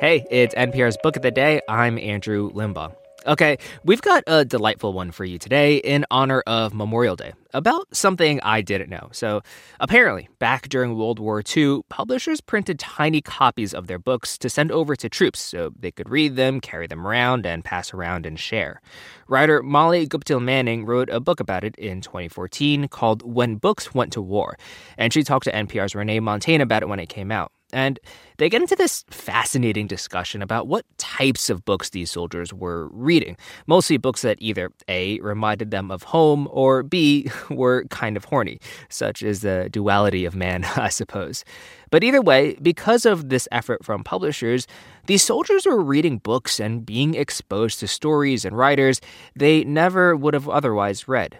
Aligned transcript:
Hey, 0.00 0.26
it's 0.28 0.54
NPR's 0.56 0.96
Book 1.02 1.14
of 1.14 1.22
the 1.22 1.30
Day. 1.30 1.60
I'm 1.68 1.98
Andrew 1.98 2.50
Limbong. 2.50 2.96
Okay, 3.26 3.56
we've 3.84 4.02
got 4.02 4.24
a 4.26 4.44
delightful 4.44 4.92
one 4.92 5.12
for 5.12 5.24
you 5.24 5.38
today 5.38 5.76
in 5.76 6.04
honor 6.10 6.42
of 6.48 6.74
Memorial 6.74 7.14
Day 7.14 7.32
about 7.54 7.86
something 7.94 8.40
I 8.42 8.60
didn't 8.60 8.90
know. 8.90 9.08
So, 9.12 9.40
apparently, 9.78 10.28
back 10.40 10.68
during 10.68 10.98
World 10.98 11.20
War 11.20 11.42
II, 11.56 11.82
publishers 11.88 12.40
printed 12.40 12.80
tiny 12.80 13.22
copies 13.22 13.72
of 13.72 13.86
their 13.86 14.00
books 14.00 14.36
to 14.38 14.50
send 14.50 14.72
over 14.72 14.96
to 14.96 15.08
troops 15.08 15.40
so 15.40 15.72
they 15.78 15.92
could 15.92 16.10
read 16.10 16.34
them, 16.34 16.60
carry 16.60 16.88
them 16.88 17.06
around, 17.06 17.46
and 17.46 17.64
pass 17.64 17.94
around 17.94 18.26
and 18.26 18.38
share. 18.38 18.82
Writer 19.28 19.62
Molly 19.62 20.06
Guptill 20.06 20.42
Manning 20.42 20.84
wrote 20.84 21.08
a 21.08 21.20
book 21.20 21.38
about 21.38 21.62
it 21.62 21.76
in 21.76 22.00
2014 22.00 22.88
called 22.88 23.22
When 23.22 23.56
Books 23.56 23.94
Went 23.94 24.12
to 24.14 24.20
War, 24.20 24.58
and 24.98 25.12
she 25.12 25.22
talked 25.22 25.44
to 25.44 25.52
NPR's 25.52 25.94
Renee 25.94 26.20
Montagne 26.20 26.60
about 26.60 26.82
it 26.82 26.88
when 26.88 26.98
it 26.98 27.08
came 27.08 27.30
out. 27.30 27.53
And 27.74 27.98
they 28.38 28.48
get 28.48 28.62
into 28.62 28.76
this 28.76 29.04
fascinating 29.10 29.88
discussion 29.88 30.42
about 30.42 30.68
what 30.68 30.86
types 30.96 31.50
of 31.50 31.64
books 31.64 31.90
these 31.90 32.10
soldiers 32.10 32.54
were 32.54 32.88
reading. 32.88 33.36
Mostly 33.66 33.96
books 33.96 34.22
that 34.22 34.38
either 34.40 34.70
A, 34.88 35.18
reminded 35.20 35.72
them 35.72 35.90
of 35.90 36.04
home, 36.04 36.48
or 36.52 36.84
B, 36.84 37.28
were 37.50 37.84
kind 37.90 38.16
of 38.16 38.26
horny, 38.26 38.60
such 38.88 39.22
as 39.24 39.40
the 39.40 39.68
duality 39.70 40.24
of 40.24 40.36
man, 40.36 40.64
I 40.76 40.88
suppose. 40.88 41.44
But 41.90 42.04
either 42.04 42.22
way, 42.22 42.56
because 42.62 43.04
of 43.04 43.28
this 43.28 43.48
effort 43.50 43.84
from 43.84 44.04
publishers, 44.04 44.66
these 45.06 45.22
soldiers 45.22 45.66
were 45.66 45.82
reading 45.82 46.18
books 46.18 46.60
and 46.60 46.86
being 46.86 47.14
exposed 47.14 47.80
to 47.80 47.88
stories 47.88 48.44
and 48.44 48.56
writers 48.56 49.00
they 49.34 49.64
never 49.64 50.16
would 50.16 50.34
have 50.34 50.48
otherwise 50.48 51.08
read. 51.08 51.38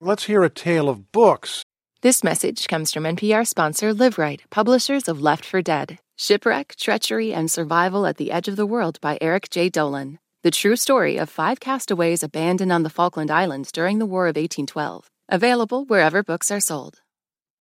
Let's 0.00 0.24
hear 0.24 0.42
a 0.42 0.50
tale 0.50 0.88
of 0.88 1.10
books 1.10 1.64
this 2.06 2.22
message 2.22 2.68
comes 2.68 2.92
from 2.92 3.02
NPR 3.02 3.44
sponsor 3.44 3.92
Liveright, 3.92 4.42
publishers 4.48 5.08
of 5.08 5.20
Left 5.20 5.44
for 5.44 5.60
Dead 5.60 5.98
Shipwreck, 6.14 6.76
Treachery, 6.76 7.34
and 7.34 7.50
Survival 7.50 8.06
at 8.06 8.16
the 8.16 8.30
Edge 8.30 8.46
of 8.46 8.54
the 8.54 8.64
World 8.64 9.00
by 9.00 9.18
Eric 9.20 9.50
J. 9.50 9.68
Dolin. 9.68 10.18
The 10.44 10.52
true 10.52 10.76
story 10.76 11.16
of 11.16 11.28
five 11.28 11.58
castaways 11.58 12.22
abandoned 12.22 12.70
on 12.70 12.84
the 12.84 12.90
Falkland 12.90 13.32
Islands 13.32 13.72
during 13.72 13.98
the 13.98 14.06
War 14.06 14.26
of 14.26 14.36
1812. 14.36 15.10
Available 15.28 15.84
wherever 15.84 16.22
books 16.22 16.52
are 16.52 16.60
sold. 16.60 17.00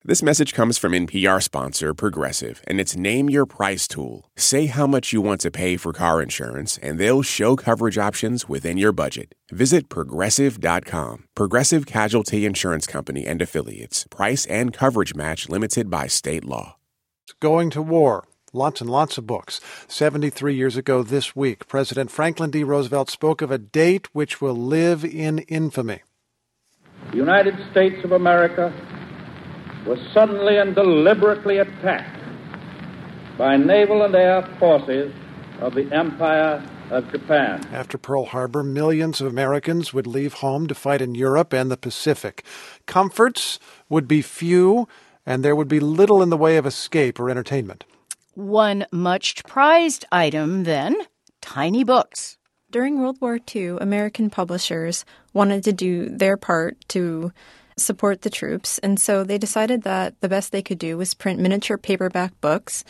This 0.09 0.23
message 0.23 0.55
comes 0.55 0.79
from 0.79 0.93
NPR 0.93 1.43
sponsor 1.43 1.93
Progressive, 1.93 2.63
and 2.69 2.79
it's 2.79 2.95
Name 2.95 3.29
Your 3.29 3.45
Price 3.45 3.89
tool. 3.89 4.31
Say 4.37 4.67
how 4.67 4.87
much 4.87 5.13
you 5.13 5.21
want 5.21 5.41
to 5.41 5.51
pay 5.51 5.77
for 5.77 5.93
car 5.93 6.23
insurance, 6.23 6.79
and 6.81 7.01
they'll 7.01 7.23
show 7.23 7.57
coverage 7.57 7.99
options 7.99 8.49
within 8.49 8.79
your 8.79 8.93
budget. 8.93 9.35
Visit 9.51 9.89
progressive.com. 9.89 11.25
Progressive 11.35 11.87
Casualty 11.87 12.47
Insurance 12.47 12.87
Company 12.87 13.27
and 13.27 13.43
Affiliates. 13.43 14.07
Price 14.09 14.47
and 14.47 14.73
coverage 14.73 15.17
match 15.17 15.49
limited 15.49 15.91
by 15.91 16.07
state 16.07 16.45
law. 16.45 16.77
Going 17.41 17.69
to 17.71 17.83
war. 17.83 18.29
Lots 18.53 18.81
and 18.81 18.89
lots 18.89 19.19
of 19.19 19.27
books. 19.27 19.61
73 19.89 20.55
years 20.55 20.77
ago 20.77 21.03
this 21.03 21.35
week, 21.35 21.67
President 21.67 22.13
Franklin 22.13 22.53
D. 22.53 22.63
Roosevelt 22.63 23.11
spoke 23.11 23.43
of 23.43 23.51
a 23.51 23.59
date 23.59 24.07
which 24.15 24.41
will 24.41 24.55
live 24.55 25.05
in 25.05 25.41
infamy. 25.49 26.05
The 27.11 27.17
United 27.17 27.57
States 27.73 28.05
of 28.05 28.13
America 28.13 28.73
was 29.87 29.99
suddenly 30.13 30.57
and 30.57 30.75
deliberately 30.75 31.59
attacked 31.59 32.21
by 33.39 33.57
naval 33.57 34.03
and 34.03 34.15
air 34.15 34.43
forces 34.59 35.13
of 35.61 35.75
the 35.75 35.91
Empire 35.93 36.63
of 36.91 37.11
Japan. 37.11 37.67
After 37.73 37.99
Pearl 37.99 38.27
Harbor, 38.27 38.63
millions 38.63 39.21
of 39.21 39.27
Americans 39.27 39.93
would 39.93 40.07
leave 40.07 40.35
home 40.35 40.67
to 40.67 40.75
fight 40.75 41.01
in 41.01 41.15
Europe 41.15 41.53
and 41.53 41.71
the 41.71 41.77
Pacific. 41.77 42.45
Comforts 42.87 43.59
would 43.89 44.09
be 44.09 44.23
few, 44.23 44.89
and 45.25 45.45
there 45.45 45.57
would 45.57 45.69
be 45.69 45.81
little 45.81 46.23
in 46.23 46.31
the 46.31 46.37
way 46.37 46.57
of 46.57 46.67
escape 46.67 47.19
or 47.19 47.31
entertainment. 47.31 47.85
One 48.35 48.87
much 48.93 49.45
prized 49.45 50.05
item, 50.13 50.65
then 50.65 50.97
tiny 51.41 51.85
books. 51.85 52.39
During 52.71 53.01
World 53.01 53.19
War 53.21 53.39
II, 53.55 53.79
American 53.81 54.29
publishers 54.31 55.05
wanted 55.33 55.65
to 55.65 55.73
do 55.73 56.09
their 56.09 56.37
part 56.37 56.77
to 56.89 57.33
support 57.77 58.23
the 58.23 58.31
troops. 58.31 58.79
And 58.79 58.99
so 59.01 59.25
they 59.25 59.39
decided 59.39 59.83
that 59.83 60.21
the 60.21 60.29
best 60.29 60.53
they 60.53 60.63
could 60.63 60.79
do 60.79 60.97
was 60.97 61.15
print 61.15 61.41
miniature 61.41 61.79
paperback 61.79 62.41
books 62.41 62.85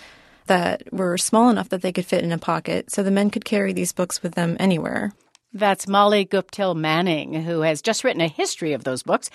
that 0.47 0.93
were 0.93 1.19
small 1.19 1.49
enough 1.49 1.69
that 1.71 1.83
they 1.83 1.93
could 1.93 2.07
fit 2.07 2.25
in 2.25 2.33
a 2.33 2.39
pocket 2.39 2.91
so 2.91 3.03
the 3.03 3.11
men 3.11 3.31
could 3.31 3.45
carry 3.45 3.73
these 3.73 3.93
books 3.93 4.23
with 4.23 4.35
them 4.35 4.57
anywhere. 4.61 5.13
That's 5.53 5.89
Molly 5.89 6.27
Guptill 6.27 6.77
Manning, 6.77 7.33
who 7.33 7.63
has 7.63 7.81
just 7.81 8.05
written 8.05 8.21
a 8.21 8.29
history 8.29 8.75
of 8.75 8.85
those 8.85 9.03
books. 9.03 9.31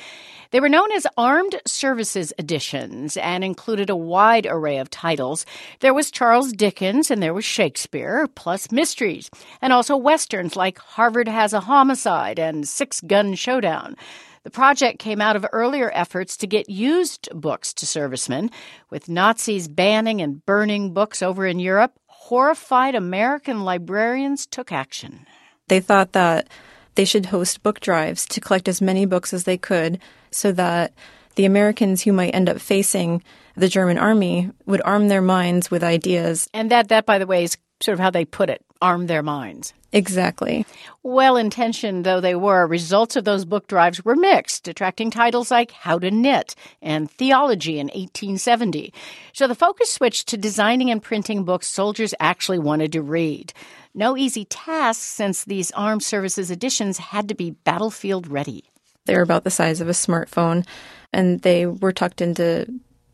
They 0.52 0.60
were 0.60 0.70
known 0.70 0.92
as 0.92 1.08
Armed 1.18 1.60
Services 1.66 2.32
editions 2.38 3.18
and 3.18 3.44
included 3.44 3.90
a 3.90 3.96
wide 3.96 4.46
array 4.48 4.78
of 4.78 4.92
titles. 4.92 5.48
There 5.80 5.96
was 5.96 6.12
Charles 6.12 6.52
Dickens 6.52 7.10
and 7.10 7.24
there 7.24 7.34
was 7.34 7.46
Shakespeare, 7.46 8.28
plus 8.36 8.72
mysteries, 8.72 9.32
and 9.64 9.74
also 9.74 9.98
westerns 9.98 10.56
like 10.56 10.78
Harvard 10.78 11.28
Has 11.28 11.54
a 11.54 11.62
Homicide 11.62 12.38
and 12.38 12.68
Six 12.68 13.02
Gun 13.02 13.34
Showdown. 13.34 13.96
The 14.44 14.50
project 14.50 14.98
came 14.98 15.22
out 15.22 15.36
of 15.36 15.46
earlier 15.52 15.92
efforts 15.94 16.36
to 16.38 16.48
get 16.48 16.70
used 16.70 17.30
books 17.34 17.74
to 17.76 17.86
servicemen. 17.86 18.50
With 18.90 19.08
Nazis 19.08 19.68
banning 19.68 20.20
and 20.20 20.44
burning 20.46 20.94
books 20.94 21.22
over 21.22 21.46
in 21.46 21.60
Europe, 21.60 21.94
horrified 22.08 22.96
American 22.96 23.64
librarians 23.64 24.48
took 24.48 24.72
action. 24.72 25.28
They 25.68 25.80
thought 25.80 26.14
that 26.14 26.48
they 26.96 27.06
should 27.06 27.28
host 27.28 27.62
book 27.62 27.80
drives 27.80 28.26
to 28.28 28.42
collect 28.42 28.68
as 28.68 28.82
many 28.82 29.06
books 29.06 29.32
as 29.32 29.44
they 29.44 29.58
could 29.58 30.00
so 30.32 30.52
that 30.54 30.94
the 31.36 31.46
Americans 31.46 32.02
who 32.02 32.12
might 32.12 32.36
end 32.36 32.50
up 32.50 32.60
facing 32.60 33.24
the 33.56 33.70
German 33.70 33.98
army 33.98 34.50
would 34.66 34.82
arm 34.82 35.08
their 35.08 35.22
minds 35.22 35.70
with 35.70 35.84
ideas. 35.84 36.50
And 36.54 36.72
that, 36.72 36.90
that 36.90 37.06
by 37.06 37.20
the 37.20 37.28
way, 37.28 37.44
is 37.44 37.58
sort 37.82 37.94
of 37.94 38.00
how 38.00 38.10
they 38.10 38.26
put 38.26 38.50
it 38.50 38.64
arm 38.82 39.08
their 39.08 39.24
minds. 39.24 39.74
Exactly. 39.94 40.66
Well 41.04 41.36
intentioned 41.36 42.06
though 42.06 42.22
they 42.22 42.36
were, 42.36 42.66
results 42.66 43.16
of 43.16 43.26
those 43.26 43.46
book 43.46 43.68
drives 43.68 44.04
were 44.04 44.16
mixed, 44.16 44.68
attracting 44.68 45.12
titles 45.12 45.52
like 45.52 45.72
How 45.72 46.00
to 46.00 46.10
Knit 46.10 46.56
and 46.82 47.12
Theology 47.12 47.74
in 47.74 47.88
1870. 47.88 48.94
So 49.34 49.48
the 49.48 49.56
focus 49.56 49.92
switched 49.92 50.28
to 50.30 50.38
designing 50.38 50.90
and 50.90 51.04
printing 51.04 51.44
books 51.44 51.68
soldiers 51.68 52.14
actually 52.20 52.60
wanted 52.60 52.94
to 52.94 53.02
read. 53.02 53.54
No 53.94 54.18
easy 54.18 54.46
task 54.46 55.02
since 55.02 55.44
these 55.44 55.72
armed 55.72 56.04
services 56.04 56.50
editions 56.50 56.98
had 56.98 57.28
to 57.28 57.36
be 57.36 57.52
battlefield 57.52 58.28
ready. 58.28 58.64
They 59.06 59.16
were 59.16 59.24
about 59.24 59.44
the 59.44 59.52
size 59.52 59.82
of 59.82 59.90
a 59.90 59.94
smartphone 59.94 60.66
and 61.12 61.42
they 61.42 61.66
were 61.66 61.92
tucked 61.92 62.22
into 62.22 62.66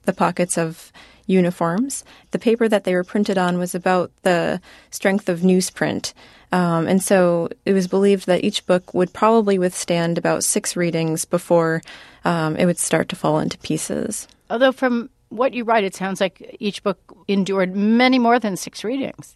the 0.03 0.13
pockets 0.13 0.57
of 0.57 0.91
uniforms. 1.27 2.03
The 2.31 2.39
paper 2.39 2.67
that 2.67 2.83
they 2.83 2.95
were 2.95 3.03
printed 3.03 3.37
on 3.37 3.59
was 3.59 3.75
about 3.75 4.11
the 4.23 4.59
strength 4.89 5.29
of 5.29 5.41
newsprint. 5.41 6.13
Um, 6.51 6.87
and 6.87 7.03
so 7.03 7.49
it 7.65 7.73
was 7.73 7.87
believed 7.87 8.25
that 8.25 8.43
each 8.43 8.65
book 8.65 8.93
would 8.93 9.13
probably 9.13 9.59
withstand 9.59 10.17
about 10.17 10.43
six 10.43 10.75
readings 10.75 11.25
before 11.25 11.81
um, 12.25 12.55
it 12.55 12.65
would 12.65 12.79
start 12.79 13.09
to 13.09 13.15
fall 13.15 13.39
into 13.39 13.57
pieces. 13.59 14.27
Although, 14.49 14.71
from 14.71 15.09
what 15.29 15.53
you 15.53 15.65
write, 15.65 15.83
it 15.83 15.95
sounds 15.95 16.21
like 16.21 16.55
each 16.59 16.83
book 16.83 16.97
endured 17.27 17.75
many 17.75 18.17
more 18.17 18.39
than 18.39 18.55
six 18.55 18.83
readings. 18.83 19.35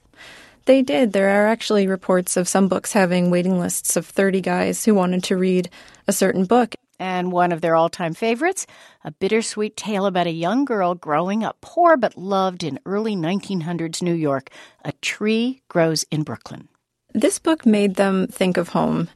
They 0.65 0.81
did. 0.81 1.11
There 1.11 1.29
are 1.29 1.47
actually 1.47 1.87
reports 1.87 2.37
of 2.37 2.47
some 2.47 2.67
books 2.67 2.93
having 2.93 3.29
waiting 3.31 3.59
lists 3.59 3.97
of 3.97 4.05
30 4.05 4.41
guys 4.41 4.85
who 4.85 4.93
wanted 4.93 5.23
to 5.25 5.37
read 5.37 5.69
a 6.07 6.13
certain 6.13 6.45
book 6.45 6.75
and 7.01 7.31
one 7.31 7.51
of 7.51 7.61
their 7.61 7.75
all 7.75 7.89
time 7.89 8.13
favorites, 8.13 8.67
a 9.03 9.11
bittersweet 9.11 9.75
tale 9.75 10.05
about 10.05 10.27
a 10.27 10.31
young 10.31 10.65
girl 10.65 10.93
growing 10.93 11.43
up 11.43 11.59
poor 11.59 11.97
but 11.97 12.15
loved 12.15 12.63
in 12.63 12.79
early 12.85 13.15
1900s 13.15 14.03
New 14.03 14.13
York. 14.13 14.51
A 14.85 14.91
tree 15.01 15.63
grows 15.67 16.05
in 16.11 16.21
Brooklyn. 16.21 16.69
This 17.11 17.39
book 17.39 17.65
made 17.65 17.95
them 17.95 18.27
think 18.27 18.55
of 18.55 18.69
home. 18.69 19.09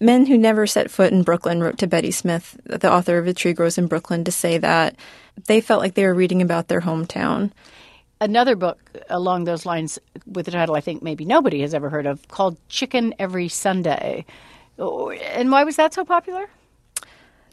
Men 0.00 0.26
who 0.26 0.36
never 0.36 0.66
set 0.66 0.90
foot 0.90 1.12
in 1.12 1.22
Brooklyn 1.22 1.62
wrote 1.62 1.78
to 1.78 1.86
Betty 1.86 2.10
Smith, 2.10 2.58
the 2.64 2.92
author 2.92 3.18
of 3.18 3.28
A 3.28 3.32
Tree 3.32 3.52
Grows 3.52 3.78
in 3.78 3.86
Brooklyn, 3.86 4.24
to 4.24 4.32
say 4.32 4.58
that 4.58 4.96
they 5.46 5.60
felt 5.60 5.80
like 5.80 5.94
they 5.94 6.06
were 6.06 6.14
reading 6.14 6.42
about 6.42 6.66
their 6.66 6.80
hometown. 6.80 7.52
Another 8.20 8.56
book 8.56 8.78
along 9.10 9.44
those 9.44 9.64
lines, 9.64 9.98
with 10.26 10.48
a 10.48 10.50
title 10.50 10.74
I 10.74 10.80
think 10.80 11.02
maybe 11.02 11.24
nobody 11.24 11.60
has 11.60 11.72
ever 11.72 11.88
heard 11.88 12.06
of, 12.06 12.26
called 12.28 12.58
Chicken 12.68 13.14
Every 13.18 13.48
Sunday. 13.48 14.24
Oh, 14.78 15.10
and 15.10 15.50
why 15.52 15.64
was 15.64 15.76
that 15.76 15.94
so 15.94 16.04
popular? 16.04 16.48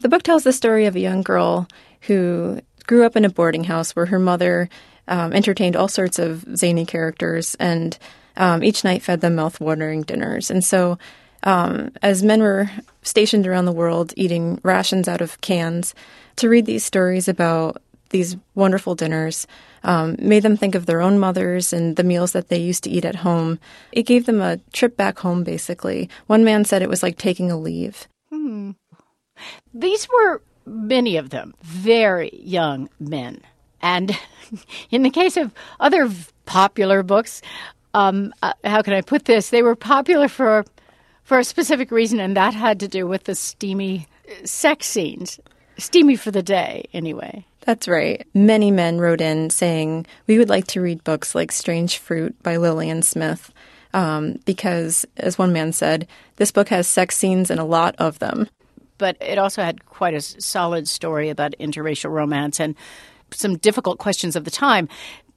The 0.00 0.08
book 0.08 0.22
tells 0.22 0.44
the 0.44 0.52
story 0.52 0.86
of 0.86 0.96
a 0.96 1.00
young 1.00 1.22
girl 1.22 1.68
who 2.02 2.60
grew 2.86 3.04
up 3.04 3.16
in 3.16 3.24
a 3.24 3.30
boarding 3.30 3.64
house 3.64 3.96
where 3.96 4.06
her 4.06 4.18
mother 4.18 4.68
um, 5.08 5.32
entertained 5.32 5.76
all 5.76 5.88
sorts 5.88 6.18
of 6.18 6.44
zany 6.56 6.84
characters 6.84 7.54
and 7.58 7.98
um, 8.36 8.62
each 8.62 8.84
night 8.84 9.02
fed 9.02 9.20
them 9.20 9.36
mouth-watering 9.36 10.02
dinners. 10.02 10.50
And 10.50 10.64
so, 10.64 10.98
um, 11.42 11.92
as 12.02 12.22
men 12.22 12.42
were 12.42 12.70
stationed 13.02 13.46
around 13.46 13.64
the 13.64 13.72
world 13.72 14.12
eating 14.16 14.60
rations 14.62 15.08
out 15.08 15.20
of 15.20 15.40
cans, 15.40 15.94
to 16.36 16.48
read 16.48 16.66
these 16.66 16.84
stories 16.84 17.28
about 17.28 17.80
these 18.10 18.36
wonderful 18.54 18.94
dinners 18.94 19.46
um, 19.82 20.16
made 20.18 20.42
them 20.42 20.56
think 20.56 20.74
of 20.74 20.86
their 20.86 21.00
own 21.00 21.18
mothers 21.18 21.72
and 21.72 21.96
the 21.96 22.04
meals 22.04 22.32
that 22.32 22.48
they 22.48 22.58
used 22.58 22.84
to 22.84 22.90
eat 22.90 23.04
at 23.04 23.16
home. 23.16 23.58
It 23.92 24.02
gave 24.02 24.26
them 24.26 24.40
a 24.40 24.58
trip 24.72 24.96
back 24.96 25.18
home, 25.20 25.44
basically. 25.44 26.08
One 26.26 26.44
man 26.44 26.64
said 26.64 26.82
it 26.82 26.88
was 26.88 27.02
like 27.02 27.16
taking 27.16 27.50
a 27.50 27.58
leave. 27.58 28.08
Hmm. 28.30 28.72
These 29.74 30.08
were 30.08 30.42
many 30.64 31.16
of 31.16 31.30
them 31.30 31.54
very 31.62 32.30
young 32.42 32.88
men. 32.98 33.40
And 33.80 34.18
in 34.90 35.02
the 35.02 35.10
case 35.10 35.36
of 35.36 35.52
other 35.80 36.10
popular 36.44 37.02
books, 37.02 37.42
um, 37.94 38.32
uh, 38.42 38.52
how 38.64 38.82
can 38.82 38.92
I 38.92 39.00
put 39.00 39.24
this? 39.24 39.50
They 39.50 39.62
were 39.62 39.76
popular 39.76 40.28
for 40.28 40.64
for 41.24 41.40
a 41.40 41.44
specific 41.44 41.90
reason, 41.90 42.20
and 42.20 42.36
that 42.36 42.54
had 42.54 42.78
to 42.78 42.86
do 42.86 43.04
with 43.04 43.24
the 43.24 43.34
steamy 43.34 44.06
sex 44.44 44.86
scenes. 44.86 45.40
Steamy 45.76 46.14
for 46.14 46.30
the 46.30 46.42
day, 46.42 46.86
anyway. 46.92 47.44
That's 47.62 47.88
right. 47.88 48.24
Many 48.32 48.70
men 48.70 49.00
wrote 49.00 49.20
in 49.20 49.50
saying, 49.50 50.06
We 50.28 50.38
would 50.38 50.48
like 50.48 50.68
to 50.68 50.80
read 50.80 51.02
books 51.02 51.34
like 51.34 51.50
Strange 51.50 51.98
Fruit 51.98 52.40
by 52.44 52.56
Lillian 52.56 53.02
Smith, 53.02 53.52
um, 53.92 54.38
because, 54.44 55.04
as 55.16 55.36
one 55.36 55.52
man 55.52 55.72
said, 55.72 56.06
this 56.36 56.52
book 56.52 56.68
has 56.68 56.86
sex 56.86 57.16
scenes 57.16 57.50
and 57.50 57.58
a 57.58 57.64
lot 57.64 57.96
of 57.98 58.20
them. 58.20 58.48
But 58.98 59.16
it 59.20 59.38
also 59.38 59.62
had 59.62 59.84
quite 59.86 60.14
a 60.14 60.20
solid 60.20 60.88
story 60.88 61.28
about 61.28 61.54
interracial 61.60 62.10
romance 62.10 62.60
and 62.60 62.74
some 63.30 63.58
difficult 63.58 63.98
questions 63.98 64.36
of 64.36 64.44
the 64.44 64.50
time. 64.50 64.88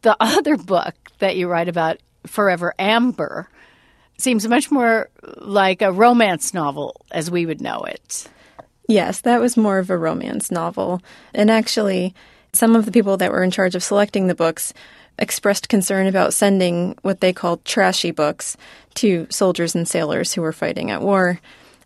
The 0.01 0.15
other 0.19 0.57
book 0.57 0.95
that 1.19 1.35
you 1.35 1.47
write 1.47 1.67
about, 1.67 1.97
Forever 2.25 2.73
Amber, 2.79 3.49
seems 4.17 4.47
much 4.47 4.69
more 4.69 5.09
like 5.37 5.81
a 5.81 5.91
romance 5.91 6.53
novel 6.53 6.95
as 7.11 7.31
we 7.31 7.45
would 7.45 7.61
know 7.61 7.81
it. 7.83 8.27
Yes, 8.87 9.21
that 9.21 9.39
was 9.39 9.55
more 9.55 9.77
of 9.77 9.89
a 9.89 9.97
romance 9.97 10.51
novel. 10.51 11.01
And 11.33 11.51
actually, 11.51 12.15
some 12.53 12.75
of 12.75 12.85
the 12.85 12.91
people 12.91 13.17
that 13.17 13.31
were 13.31 13.43
in 13.43 13.51
charge 13.51 13.75
of 13.75 13.83
selecting 13.83 14.27
the 14.27 14.35
books 14.35 14.73
expressed 15.19 15.69
concern 15.69 16.07
about 16.07 16.33
sending 16.33 16.97
what 17.01 17.21
they 17.21 17.33
called 17.33 17.63
trashy 17.65 18.11
books 18.11 18.57
to 18.95 19.27
soldiers 19.29 19.75
and 19.75 19.87
sailors 19.87 20.33
who 20.33 20.41
were 20.41 20.53
fighting 20.53 20.89
at 20.91 21.01
war. 21.01 21.39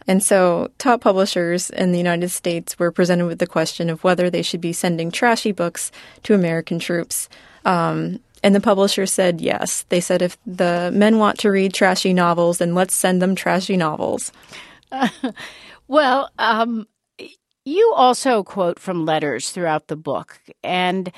And 0.08 0.22
so, 0.22 0.70
top 0.78 1.02
publishers 1.02 1.70
in 1.70 1.92
the 1.92 1.98
United 1.98 2.30
States 2.30 2.78
were 2.78 2.92
presented 2.92 3.26
with 3.26 3.40
the 3.40 3.48
question 3.48 3.90
of 3.90 4.04
whether 4.04 4.30
they 4.30 4.42
should 4.42 4.62
be 4.62 4.74
sending 4.74 5.12
trashy 5.12 5.52
books 5.52 5.92
to 6.24 6.34
American 6.34 6.80
troops. 6.80 7.30
Um, 7.66 8.20
and 8.44 8.54
the 8.54 8.60
publisher 8.60 9.06
said 9.06 9.40
yes. 9.40 9.86
They 9.90 10.02
said 10.02 10.22
if 10.22 10.38
the 10.46 10.92
men 10.94 11.18
want 11.18 11.40
to 11.40 11.52
read 11.52 11.74
trashy 11.74 12.14
novels, 12.14 12.58
then 12.58 12.76
let's 12.76 12.94
send 12.94 13.22
them 13.22 13.36
trashy 13.36 13.78
novels. 13.78 14.32
Uh, 14.92 15.08
well, 15.88 16.30
um, 16.38 16.88
you 17.64 17.94
also 17.96 18.44
quote 18.44 18.80
from 18.80 19.06
letters 19.06 19.52
throughout 19.52 19.88
the 19.88 19.96
book, 19.96 20.40
and 20.64 21.12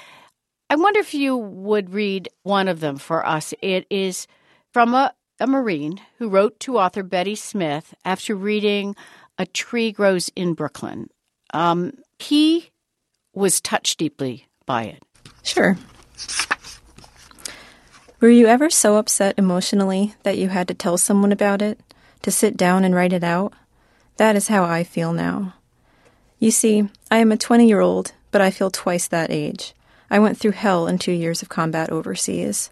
I 0.70 0.76
wonder 0.76 1.00
if 1.00 1.14
you 1.14 1.36
would 1.36 1.92
read 1.92 2.30
one 2.44 2.68
of 2.68 2.80
them 2.80 2.98
for 2.98 3.26
us. 3.26 3.54
It 3.62 3.88
is 3.90 4.28
from 4.72 4.94
a, 4.94 5.14
a 5.40 5.48
Marine 5.48 6.00
who 6.18 6.30
wrote 6.30 6.60
to 6.62 6.78
author 6.78 7.04
Betty 7.04 7.36
Smith 7.36 7.94
after 8.04 8.36
reading 8.36 8.96
A 9.38 9.46
Tree 9.46 9.92
Grows 9.92 10.30
in 10.36 10.54
Brooklyn. 10.54 11.10
Um, 11.54 11.94
he 12.20 12.72
was 13.34 13.62
touched 13.62 14.00
deeply 14.00 14.48
by 14.66 14.84
it. 14.84 15.04
Sure. 15.44 15.78
Were 18.22 18.30
you 18.30 18.48
ever 18.48 18.70
so 18.70 18.96
upset 18.96 19.38
emotionally 19.38 20.16
that 20.24 20.38
you 20.38 20.50
had 20.50 20.68
to 20.70 20.74
tell 20.74 20.98
someone 20.98 21.32
about 21.32 21.62
it? 21.62 21.80
To 22.24 22.31
sit 22.31 22.58
down 22.58 22.84
and 22.84 22.96
write 22.96 23.14
it 23.14 23.24
out? 23.24 23.54
That 24.18 24.36
is 24.36 24.48
how 24.48 24.64
I 24.64 24.84
feel 24.84 25.14
now. 25.14 25.54
You 26.40 26.50
see, 26.50 26.90
I 27.12 27.18
am 27.18 27.31
a 27.31 27.38
20 27.38 27.68
year 27.68 27.81
old, 27.81 28.14
but 28.31 28.42
I 28.42 28.52
feel 28.52 28.72
twice 28.72 29.08
that 29.10 29.31
age. 29.31 29.74
I 30.10 30.20
went 30.20 30.38
through 30.38 30.52
hell 30.52 30.88
in 30.88 30.98
two 30.98 31.12
years 31.12 31.42
of 31.42 31.50
combat 31.50 31.92
overseas. 31.92 32.72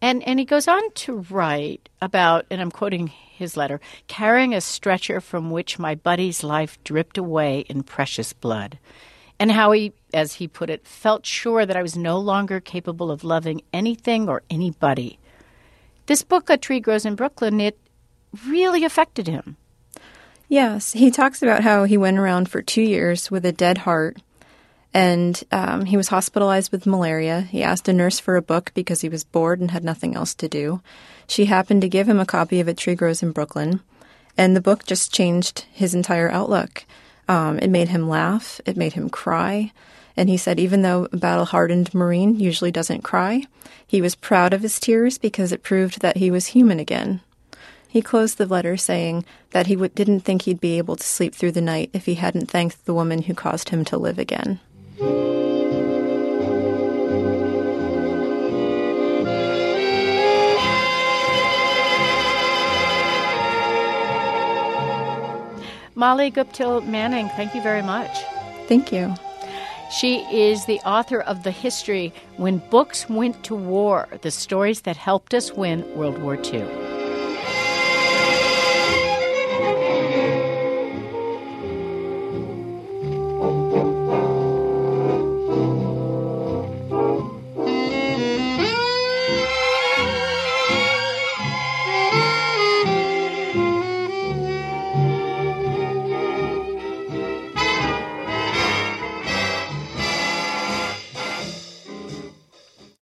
And, 0.00 0.22
and 0.26 0.38
he 0.38 0.44
goes 0.44 0.68
on 0.68 0.90
to 0.92 1.26
write 1.30 1.88
about, 2.00 2.46
and 2.50 2.60
I'm 2.60 2.70
quoting 2.70 3.08
his 3.08 3.56
letter, 3.56 3.80
carrying 4.06 4.54
a 4.54 4.60
stretcher 4.60 5.20
from 5.20 5.50
which 5.50 5.78
my 5.78 5.94
buddy's 5.94 6.44
life 6.44 6.82
dripped 6.84 7.18
away 7.18 7.60
in 7.68 7.82
precious 7.82 8.32
blood. 8.32 8.78
And 9.40 9.52
how 9.52 9.72
he, 9.72 9.92
as 10.12 10.34
he 10.34 10.48
put 10.48 10.70
it, 10.70 10.86
felt 10.86 11.24
sure 11.24 11.64
that 11.64 11.76
I 11.76 11.82
was 11.82 11.96
no 11.96 12.18
longer 12.18 12.60
capable 12.60 13.10
of 13.10 13.24
loving 13.24 13.62
anything 13.72 14.28
or 14.28 14.42
anybody. 14.50 15.18
This 16.06 16.22
book, 16.22 16.48
A 16.50 16.56
Tree 16.56 16.80
Grows 16.80 17.04
in 17.04 17.14
Brooklyn, 17.14 17.60
it 17.60 17.78
really 18.46 18.84
affected 18.84 19.28
him. 19.28 19.56
Yes, 20.48 20.92
he 20.92 21.10
talks 21.10 21.42
about 21.42 21.62
how 21.62 21.84
he 21.84 21.96
went 21.96 22.18
around 22.18 22.48
for 22.48 22.62
two 22.62 22.82
years 22.82 23.30
with 23.30 23.44
a 23.44 23.52
dead 23.52 23.78
heart 23.78 24.16
and 24.98 25.44
um, 25.52 25.84
he 25.84 25.96
was 25.96 26.08
hospitalized 26.08 26.72
with 26.72 26.84
malaria. 26.84 27.42
He 27.42 27.62
asked 27.62 27.86
a 27.86 27.92
nurse 27.92 28.18
for 28.18 28.34
a 28.34 28.42
book 28.42 28.72
because 28.74 29.00
he 29.00 29.08
was 29.08 29.22
bored 29.22 29.60
and 29.60 29.70
had 29.70 29.84
nothing 29.84 30.16
else 30.16 30.34
to 30.34 30.48
do. 30.48 30.82
She 31.28 31.44
happened 31.44 31.82
to 31.82 31.88
give 31.88 32.08
him 32.08 32.18
a 32.18 32.26
copy 32.26 32.58
of 32.58 32.66
A 32.66 32.74
Tree 32.74 32.96
Grows 32.96 33.22
in 33.22 33.30
Brooklyn, 33.30 33.78
and 34.36 34.56
the 34.56 34.60
book 34.60 34.84
just 34.86 35.14
changed 35.14 35.66
his 35.72 35.94
entire 35.94 36.28
outlook. 36.28 36.84
Um, 37.28 37.60
it 37.60 37.70
made 37.70 37.90
him 37.90 38.08
laugh, 38.08 38.60
it 38.66 38.76
made 38.76 38.94
him 38.94 39.08
cry. 39.08 39.70
And 40.16 40.28
he 40.28 40.36
said, 40.36 40.58
even 40.58 40.82
though 40.82 41.06
a 41.12 41.16
battle 41.16 41.44
hardened 41.44 41.94
Marine 41.94 42.34
usually 42.34 42.72
doesn't 42.72 43.02
cry, 43.02 43.44
he 43.86 44.02
was 44.02 44.16
proud 44.16 44.52
of 44.52 44.62
his 44.62 44.80
tears 44.80 45.16
because 45.16 45.52
it 45.52 45.62
proved 45.62 46.00
that 46.00 46.16
he 46.16 46.28
was 46.28 46.46
human 46.46 46.80
again. 46.80 47.20
He 47.86 48.02
closed 48.02 48.36
the 48.36 48.46
letter 48.46 48.76
saying 48.76 49.24
that 49.52 49.68
he 49.68 49.74
w- 49.74 49.92
didn't 49.94 50.20
think 50.20 50.42
he'd 50.42 50.60
be 50.60 50.76
able 50.76 50.96
to 50.96 51.06
sleep 51.06 51.36
through 51.36 51.52
the 51.52 51.60
night 51.60 51.90
if 51.92 52.06
he 52.06 52.14
hadn't 52.14 52.50
thanked 52.50 52.84
the 52.84 52.94
woman 52.94 53.22
who 53.22 53.34
caused 53.34 53.68
him 53.68 53.84
to 53.84 53.96
live 53.96 54.18
again. 54.18 54.58
Molly 65.94 66.30
Guptill 66.30 66.84
Manning, 66.86 67.28
thank 67.30 67.54
you 67.54 67.62
very 67.62 67.82
much. 67.82 68.10
Thank 68.66 68.92
you. 68.92 69.14
She 69.90 70.20
is 70.32 70.66
the 70.66 70.80
author 70.80 71.20
of 71.20 71.44
The 71.44 71.50
History 71.52 72.12
When 72.36 72.58
Books 72.70 73.08
Went 73.08 73.44
to 73.44 73.54
War 73.54 74.08
The 74.22 74.32
Stories 74.32 74.80
That 74.80 74.96
Helped 74.96 75.32
Us 75.32 75.52
Win 75.52 75.84
World 75.96 76.18
War 76.18 76.34
II. 76.34 76.87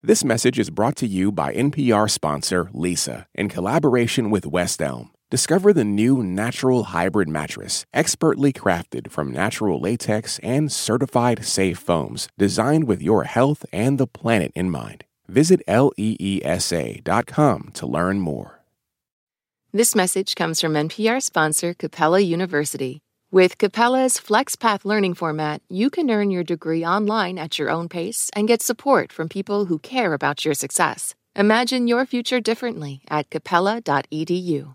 This 0.06 0.23
message 0.23 0.61
is 0.61 0.70
brought 0.70 0.94
to 0.99 1.06
you 1.08 1.32
by 1.32 1.53
NPR 1.53 2.08
sponsor 2.08 2.67
Leesa 2.67 3.27
in 3.34 3.48
collaboration 3.48 4.31
with 4.31 4.46
West 4.46 4.81
Elm. 4.81 5.10
Discover 5.31 5.72
the 5.72 5.84
new 5.84 6.22
natural 6.22 6.84
hybrid 6.84 7.29
mattress, 7.29 7.84
expertly 7.93 8.53
crafted 8.53 9.10
from 9.10 9.32
natural 9.32 9.81
latex 9.81 10.39
and 10.44 10.70
certified 10.70 11.44
safe 11.44 11.81
foams, 11.81 12.29
designed 12.39 12.84
with 12.84 13.03
your 13.03 13.25
health 13.25 13.67
and 13.72 13.98
the 13.98 14.06
planet 14.06 14.53
in 14.55 14.70
mind. 14.70 15.03
Visit 15.27 15.60
leesa.com 15.67 16.10
to 17.75 17.86
learn 17.89 18.20
more. 18.20 18.60
This 19.72 19.96
message 19.96 20.36
comes 20.36 20.60
from 20.60 20.75
NPR 20.75 21.20
sponsor 21.20 21.75
Capella 21.75 22.20
University. 22.20 23.03
With 23.36 23.58
Capella's 23.58 24.14
FlexPath 24.14 24.86
learning 24.86 25.12
format, 25.12 25.60
you 25.69 25.90
can 25.90 26.10
earn 26.10 26.31
your 26.31 26.43
degree 26.43 26.86
online 26.86 27.38
at 27.38 27.58
your 27.58 27.69
own 27.69 27.86
pace 27.86 28.31
and 28.34 28.48
get 28.48 28.62
support 28.62 29.12
from 29.12 29.28
people 29.28 29.66
who 29.66 29.78
care 29.78 30.14
about 30.14 30.46
your 30.46 30.55
success. 30.55 31.14
Imagine 31.34 31.86
your 31.86 32.06
future 32.06 32.40
differently 32.40 33.02
at 33.10 33.28
capella.edu. 33.28 34.74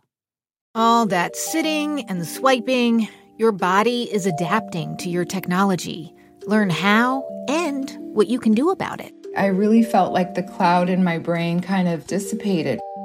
All 0.76 1.08
that 1.08 1.36
sitting 1.36 2.08
and 2.08 2.28
swiping, 2.28 3.08
your 3.40 3.52
body 3.52 4.04
is 4.04 4.28
adapting 4.28 4.96
to 4.98 5.10
your 5.10 5.26
technology. 5.26 6.14
Learn 6.46 6.70
how 6.70 7.26
and 7.50 7.90
what 8.14 8.28
you 8.28 8.40
can 8.40 8.54
do 8.54 8.70
about 8.70 9.02
it. 9.02 9.12
I 9.36 9.48
really 9.48 9.82
felt 9.82 10.14
like 10.14 10.36
the 10.36 10.44
cloud 10.44 10.88
in 10.88 11.04
my 11.04 11.18
brain 11.18 11.62
kind 11.62 11.88
of 11.88 12.06
dissipated. 12.06 12.80